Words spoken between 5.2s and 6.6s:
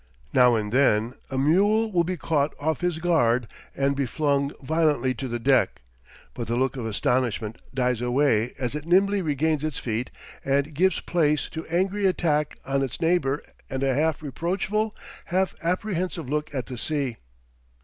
the deck, but the